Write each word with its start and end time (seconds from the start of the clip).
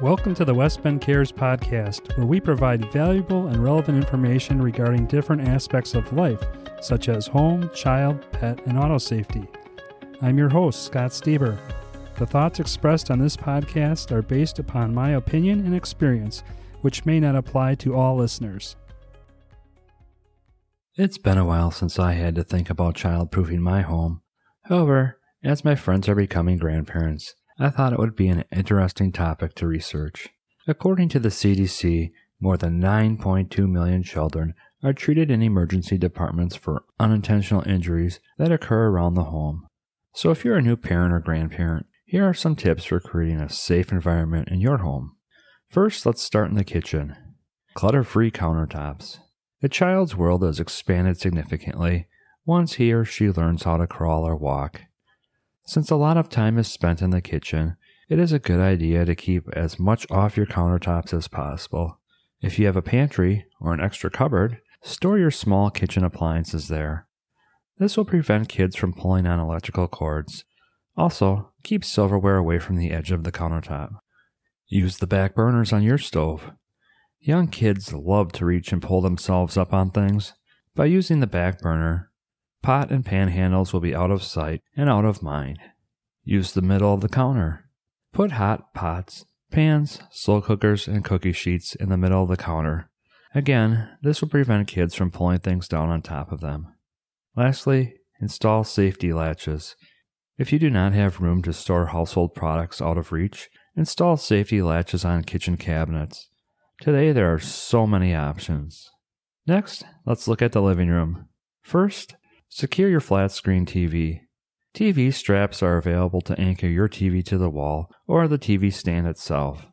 Welcome 0.00 0.34
to 0.36 0.46
the 0.46 0.54
West 0.54 0.82
Bend 0.82 1.02
Cares 1.02 1.30
podcast, 1.30 2.16
where 2.16 2.26
we 2.26 2.40
provide 2.40 2.90
valuable 2.90 3.48
and 3.48 3.62
relevant 3.62 3.98
information 3.98 4.62
regarding 4.62 5.04
different 5.04 5.46
aspects 5.46 5.94
of 5.94 6.10
life, 6.14 6.42
such 6.80 7.10
as 7.10 7.26
home, 7.26 7.70
child, 7.74 8.24
pet, 8.32 8.64
and 8.64 8.78
auto 8.78 8.96
safety. 8.96 9.46
I'm 10.22 10.38
your 10.38 10.48
host, 10.48 10.86
Scott 10.86 11.10
Stieber. 11.10 11.58
The 12.16 12.24
thoughts 12.24 12.60
expressed 12.60 13.10
on 13.10 13.18
this 13.18 13.36
podcast 13.36 14.10
are 14.10 14.22
based 14.22 14.58
upon 14.58 14.94
my 14.94 15.10
opinion 15.10 15.66
and 15.66 15.74
experience, 15.74 16.44
which 16.80 17.04
may 17.04 17.20
not 17.20 17.36
apply 17.36 17.74
to 17.74 17.94
all 17.94 18.16
listeners. 18.16 18.76
It's 20.96 21.18
been 21.18 21.36
a 21.36 21.44
while 21.44 21.72
since 21.72 21.98
I 21.98 22.12
had 22.12 22.36
to 22.36 22.42
think 22.42 22.70
about 22.70 22.94
childproofing 22.94 23.58
my 23.58 23.82
home. 23.82 24.22
However, 24.62 25.18
as 25.44 25.62
my 25.62 25.74
friends 25.74 26.08
are 26.08 26.14
becoming 26.14 26.56
grandparents, 26.56 27.34
I 27.62 27.68
thought 27.68 27.92
it 27.92 27.98
would 27.98 28.16
be 28.16 28.28
an 28.28 28.44
interesting 28.50 29.12
topic 29.12 29.54
to 29.56 29.66
research. 29.66 30.30
According 30.66 31.10
to 31.10 31.18
the 31.18 31.28
CDC, 31.28 32.10
more 32.40 32.56
than 32.56 32.80
9.2 32.80 33.68
million 33.68 34.02
children 34.02 34.54
are 34.82 34.94
treated 34.94 35.30
in 35.30 35.42
emergency 35.42 35.98
departments 35.98 36.56
for 36.56 36.84
unintentional 36.98 37.68
injuries 37.68 38.18
that 38.38 38.50
occur 38.50 38.88
around 38.88 39.12
the 39.12 39.24
home. 39.24 39.66
So, 40.14 40.30
if 40.30 40.42
you're 40.42 40.56
a 40.56 40.62
new 40.62 40.76
parent 40.76 41.12
or 41.12 41.20
grandparent, 41.20 41.84
here 42.06 42.26
are 42.26 42.32
some 42.32 42.56
tips 42.56 42.86
for 42.86 42.98
creating 42.98 43.40
a 43.40 43.50
safe 43.50 43.92
environment 43.92 44.48
in 44.48 44.60
your 44.60 44.78
home. 44.78 45.16
First, 45.68 46.06
let's 46.06 46.22
start 46.22 46.48
in 46.48 46.56
the 46.56 46.64
kitchen. 46.64 47.14
Clutter 47.74 48.04
free 48.04 48.30
countertops. 48.30 49.18
The 49.60 49.68
child's 49.68 50.16
world 50.16 50.42
is 50.44 50.60
expanded 50.60 51.20
significantly 51.20 52.06
once 52.46 52.74
he 52.74 52.90
or 52.90 53.04
she 53.04 53.28
learns 53.28 53.64
how 53.64 53.76
to 53.76 53.86
crawl 53.86 54.26
or 54.26 54.34
walk. 54.34 54.80
Since 55.66 55.90
a 55.90 55.96
lot 55.96 56.16
of 56.16 56.28
time 56.28 56.58
is 56.58 56.68
spent 56.68 57.02
in 57.02 57.10
the 57.10 57.20
kitchen, 57.20 57.76
it 58.08 58.18
is 58.18 58.32
a 58.32 58.38
good 58.38 58.60
idea 58.60 59.04
to 59.04 59.14
keep 59.14 59.48
as 59.52 59.78
much 59.78 60.06
off 60.10 60.36
your 60.36 60.46
countertops 60.46 61.14
as 61.14 61.28
possible. 61.28 62.00
If 62.42 62.58
you 62.58 62.66
have 62.66 62.76
a 62.76 62.82
pantry 62.82 63.46
or 63.60 63.72
an 63.72 63.80
extra 63.80 64.10
cupboard, 64.10 64.60
store 64.82 65.18
your 65.18 65.30
small 65.30 65.70
kitchen 65.70 66.02
appliances 66.02 66.68
there. 66.68 67.06
This 67.78 67.96
will 67.96 68.04
prevent 68.04 68.48
kids 68.48 68.76
from 68.76 68.92
pulling 68.92 69.26
on 69.26 69.38
electrical 69.38 69.88
cords. 69.88 70.44
Also, 70.96 71.52
keep 71.62 71.84
silverware 71.84 72.36
away 72.36 72.58
from 72.58 72.76
the 72.76 72.90
edge 72.90 73.10
of 73.10 73.24
the 73.24 73.32
countertop. 73.32 73.90
Use 74.66 74.98
the 74.98 75.06
back 75.06 75.34
burners 75.34 75.72
on 75.72 75.82
your 75.82 75.98
stove. 75.98 76.50
Young 77.20 77.48
kids 77.48 77.92
love 77.92 78.32
to 78.32 78.44
reach 78.44 78.72
and 78.72 78.82
pull 78.82 79.00
themselves 79.00 79.56
up 79.56 79.72
on 79.72 79.90
things. 79.90 80.32
By 80.74 80.86
using 80.86 81.20
the 81.20 81.26
back 81.26 81.60
burner, 81.60 82.09
Pot 82.62 82.90
and 82.90 83.04
pan 83.04 83.28
handles 83.28 83.72
will 83.72 83.80
be 83.80 83.94
out 83.94 84.10
of 84.10 84.22
sight 84.22 84.62
and 84.76 84.88
out 84.88 85.04
of 85.04 85.22
mind. 85.22 85.58
Use 86.24 86.52
the 86.52 86.62
middle 86.62 86.92
of 86.92 87.00
the 87.00 87.08
counter. 87.08 87.70
Put 88.12 88.32
hot 88.32 88.74
pots, 88.74 89.24
pans, 89.50 90.00
slow 90.10 90.40
cookers, 90.40 90.86
and 90.86 91.04
cookie 91.04 91.32
sheets 91.32 91.74
in 91.74 91.88
the 91.88 91.96
middle 91.96 92.22
of 92.22 92.28
the 92.28 92.36
counter. 92.36 92.90
Again, 93.34 93.88
this 94.02 94.20
will 94.20 94.28
prevent 94.28 94.68
kids 94.68 94.94
from 94.94 95.10
pulling 95.10 95.38
things 95.38 95.68
down 95.68 95.88
on 95.88 96.02
top 96.02 96.32
of 96.32 96.40
them. 96.40 96.74
Lastly, 97.36 97.94
install 98.20 98.64
safety 98.64 99.12
latches. 99.12 99.76
If 100.36 100.52
you 100.52 100.58
do 100.58 100.70
not 100.70 100.92
have 100.92 101.20
room 101.20 101.42
to 101.42 101.52
store 101.52 101.86
household 101.86 102.34
products 102.34 102.82
out 102.82 102.98
of 102.98 103.12
reach, 103.12 103.48
install 103.76 104.16
safety 104.16 104.62
latches 104.62 105.04
on 105.04 105.22
kitchen 105.22 105.56
cabinets. 105.56 106.28
Today 106.80 107.12
there 107.12 107.32
are 107.32 107.38
so 107.38 107.86
many 107.86 108.14
options. 108.14 108.90
Next, 109.46 109.84
let's 110.04 110.26
look 110.26 110.42
at 110.42 110.52
the 110.52 110.62
living 110.62 110.88
room. 110.88 111.28
First, 111.62 112.16
Secure 112.52 112.88
your 112.88 113.00
flat 113.00 113.30
screen 113.30 113.64
TV. 113.64 114.22
TV 114.74 115.14
straps 115.14 115.62
are 115.62 115.76
available 115.76 116.20
to 116.20 116.38
anchor 116.38 116.66
your 116.66 116.88
TV 116.88 117.24
to 117.24 117.38
the 117.38 117.48
wall 117.48 117.88
or 118.08 118.26
the 118.26 118.40
TV 118.40 118.72
stand 118.72 119.06
itself. 119.06 119.68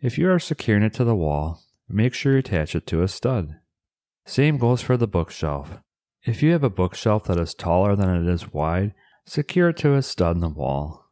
If 0.00 0.16
you 0.16 0.30
are 0.30 0.38
securing 0.38 0.82
it 0.82 0.94
to 0.94 1.04
the 1.04 1.14
wall, 1.14 1.60
make 1.90 2.14
sure 2.14 2.32
you 2.32 2.38
attach 2.38 2.74
it 2.74 2.86
to 2.86 3.02
a 3.02 3.08
stud. 3.08 3.56
Same 4.24 4.56
goes 4.56 4.80
for 4.80 4.96
the 4.96 5.06
bookshelf. 5.06 5.80
If 6.24 6.42
you 6.42 6.52
have 6.52 6.64
a 6.64 6.70
bookshelf 6.70 7.24
that 7.24 7.38
is 7.38 7.52
taller 7.52 7.94
than 7.94 8.08
it 8.08 8.26
is 8.26 8.50
wide, 8.50 8.94
secure 9.26 9.68
it 9.68 9.76
to 9.78 9.94
a 9.94 10.00
stud 10.00 10.36
in 10.36 10.40
the 10.40 10.48
wall. 10.48 11.04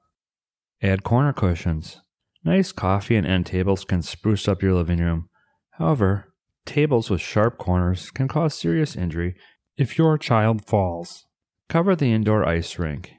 Add 0.80 1.04
corner 1.04 1.34
cushions. 1.34 2.00
Nice 2.44 2.72
coffee 2.72 3.16
and 3.16 3.26
end 3.26 3.44
tables 3.44 3.84
can 3.84 4.00
spruce 4.00 4.48
up 4.48 4.62
your 4.62 4.72
living 4.72 5.00
room. 5.00 5.28
However, 5.72 6.32
tables 6.64 7.10
with 7.10 7.20
sharp 7.20 7.59
corners 7.59 8.10
can 8.10 8.26
cause 8.26 8.54
serious 8.54 8.97
injury 8.97 9.36
if 9.80 9.96
your 9.96 10.18
child 10.18 10.62
falls, 10.66 11.24
cover 11.70 11.96
the 11.96 12.12
indoor 12.12 12.46
ice 12.46 12.78
rink. 12.78 13.14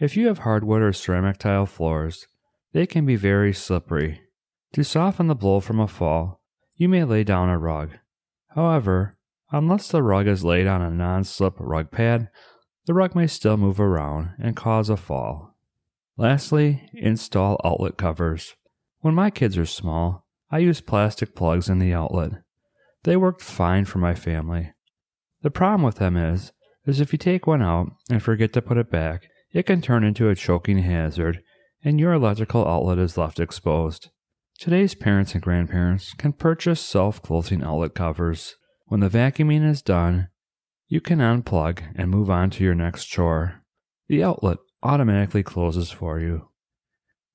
If 0.00 0.16
you 0.16 0.26
have 0.26 0.38
hardwood 0.38 0.82
or 0.82 0.92
ceramic 0.92 1.38
tile 1.38 1.66
floors, 1.66 2.26
they 2.72 2.84
can 2.84 3.06
be 3.06 3.14
very 3.14 3.52
slippery. 3.52 4.22
To 4.72 4.82
soften 4.82 5.28
the 5.28 5.36
blow 5.36 5.60
from 5.60 5.78
a 5.78 5.86
fall, 5.86 6.42
you 6.76 6.88
may 6.88 7.04
lay 7.04 7.22
down 7.22 7.48
a 7.48 7.58
rug. 7.58 7.90
However, 8.48 9.18
unless 9.52 9.86
the 9.86 10.02
rug 10.02 10.26
is 10.26 10.42
laid 10.42 10.66
on 10.66 10.82
a 10.82 10.90
non 10.90 11.22
slip 11.22 11.54
rug 11.60 11.92
pad, 11.92 12.28
the 12.86 12.94
rug 12.94 13.14
may 13.14 13.28
still 13.28 13.56
move 13.56 13.78
around 13.78 14.30
and 14.36 14.56
cause 14.56 14.90
a 14.90 14.96
fall. 14.96 15.54
Lastly, 16.16 16.90
install 16.92 17.60
outlet 17.64 17.96
covers. 17.96 18.56
When 18.98 19.14
my 19.14 19.30
kids 19.30 19.56
are 19.56 19.64
small, 19.64 20.26
I 20.50 20.58
use 20.58 20.80
plastic 20.80 21.36
plugs 21.36 21.68
in 21.68 21.78
the 21.78 21.92
outlet. 21.92 22.32
They 23.04 23.16
worked 23.16 23.42
fine 23.42 23.84
for 23.84 23.98
my 23.98 24.16
family. 24.16 24.72
The 25.42 25.50
problem 25.50 25.82
with 25.82 25.96
them 25.96 26.16
is, 26.16 26.52
is 26.86 27.00
if 27.00 27.12
you 27.12 27.18
take 27.18 27.46
one 27.46 27.62
out 27.62 27.92
and 28.10 28.22
forget 28.22 28.52
to 28.54 28.62
put 28.62 28.78
it 28.78 28.90
back, 28.90 29.28
it 29.52 29.66
can 29.66 29.80
turn 29.80 30.04
into 30.04 30.28
a 30.28 30.34
choking 30.34 30.78
hazard 30.78 31.42
and 31.84 32.00
your 32.00 32.12
electrical 32.12 32.66
outlet 32.66 32.98
is 32.98 33.16
left 33.16 33.38
exposed. 33.38 34.10
Today's 34.58 34.94
parents 34.94 35.34
and 35.34 35.42
grandparents 35.42 36.12
can 36.14 36.32
purchase 36.32 36.80
self-closing 36.80 37.62
outlet 37.62 37.94
covers. 37.94 38.56
When 38.86 39.00
the 39.00 39.08
vacuuming 39.08 39.68
is 39.68 39.82
done, 39.82 40.28
you 40.88 41.00
can 41.00 41.18
unplug 41.18 41.82
and 41.94 42.10
move 42.10 42.30
on 42.30 42.50
to 42.50 42.64
your 42.64 42.74
next 42.74 43.04
chore. 43.04 43.62
The 44.08 44.24
outlet 44.24 44.58
automatically 44.82 45.42
closes 45.42 45.90
for 45.90 46.18
you. 46.18 46.48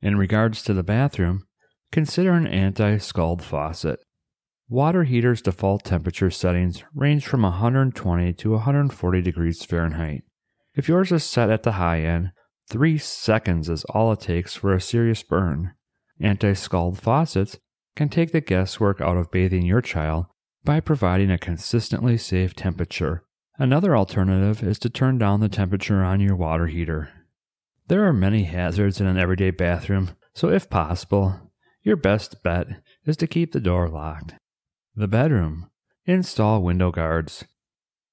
In 0.02 0.18
regards 0.18 0.64
to 0.64 0.74
the 0.74 0.84
bathroom, 0.84 1.46
consider 1.92 2.34
an 2.34 2.48
anti-scald 2.48 3.42
faucet. 3.42 4.00
Water 4.70 5.04
heaters' 5.04 5.42
default 5.42 5.84
temperature 5.84 6.32
settings 6.32 6.84
range 6.96 7.28
from 7.28 7.44
120 7.44 8.34
to 8.34 8.52
140 8.52 9.22
degrees 9.22 9.64
Fahrenheit. 9.64 10.24
If 10.74 10.88
yours 10.88 11.12
is 11.12 11.24
set 11.24 11.50
at 11.50 11.64
the 11.64 11.74
high 11.74 12.02
end, 12.02 12.32
3 12.70 12.98
seconds 12.98 13.70
is 13.70 13.84
all 13.86 14.12
it 14.14 14.22
takes 14.22 14.56
for 14.56 14.74
a 14.74 14.82
serious 14.82 15.22
burn. 15.22 15.74
Anti 16.20 16.54
scald 16.54 16.98
faucets 16.98 17.60
can 17.96 18.10
take 18.10 18.32
the 18.32 18.42
guesswork 18.42 19.02
out 19.02 19.18
of 19.18 19.32
bathing 19.32 19.66
your 19.66 19.82
child 19.82 20.26
by 20.64 20.80
providing 20.80 21.30
a 21.30 21.38
consistently 21.38 22.18
safe 22.18 22.56
temperature. 22.56 23.26
Another 23.60 23.96
alternative 23.96 24.64
is 24.64 24.80
to 24.80 24.90
turn 24.90 25.18
down 25.18 25.42
the 25.42 25.50
temperature 25.50 26.04
on 26.04 26.22
your 26.22 26.36
water 26.36 26.68
heater. 26.68 27.10
There 27.90 28.06
are 28.06 28.14
many 28.14 28.46
hazards 28.46 29.02
in 29.02 29.08
an 29.08 29.18
everyday 29.18 29.52
bathroom, 29.52 30.12
so 30.34 30.50
if 30.50 30.70
possible, 30.70 31.52
your 31.84 31.98
best 31.98 32.42
bet 32.42 32.68
is 33.06 33.18
to 33.18 33.28
keep 33.28 33.52
the 33.52 33.60
door 33.60 33.90
locked. 33.90 34.36
The 34.96 35.08
bedroom. 35.08 35.72
Install 36.06 36.62
window 36.62 36.92
guards. 36.92 37.46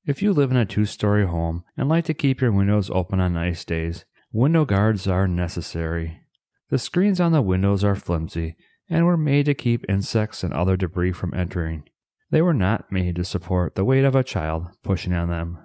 If 0.07 0.23
you 0.23 0.33
live 0.33 0.51
in 0.51 0.57
a 0.57 0.65
two 0.65 0.87
story 0.87 1.27
home 1.27 1.63
and 1.77 1.91
like 1.91 2.07
to 2.07 2.15
keep 2.15 2.41
your 2.41 2.53
windows 2.53 2.89
open 2.89 3.21
on 3.21 3.35
nice 3.35 3.67
days, 3.67 4.07
window 4.33 4.65
guards 4.65 5.07
are 5.07 5.29
necessary. 5.29 6.23
The 6.71 6.79
screens 6.79 7.21
on 7.21 7.33
the 7.33 7.43
windows 7.43 7.85
are 7.85 7.97
flimsy 7.97 8.57
and 8.89 9.05
were 9.05 9.19
made 9.19 9.45
to 9.45 9.55
keep 9.55 9.85
insects 9.91 10.43
and 10.43 10.55
other 10.55 10.79
debris 10.79 11.13
from 11.13 11.35
entering. 11.35 11.85
They 12.31 12.41
were 12.41 12.55
not 12.55 12.91
made 12.91 13.17
to 13.17 13.25
support 13.25 13.75
the 13.75 13.85
weight 13.85 14.05
of 14.05 14.15
a 14.15 14.25
child 14.25 14.69
pushing 14.83 15.13
on 15.13 15.29
them. 15.29 15.59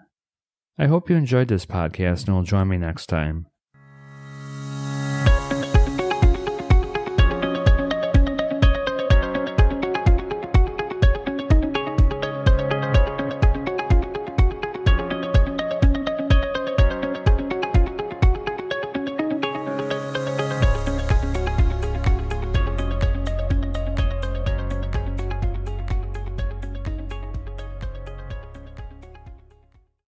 I 0.77 0.87
hope 0.87 1.09
you 1.09 1.15
enjoyed 1.15 1.47
this 1.47 1.65
podcast 1.65 2.25
and 2.25 2.35
will 2.35 2.43
join 2.43 2.67
me 2.67 2.75
next 2.75 3.05
time. 3.05 3.47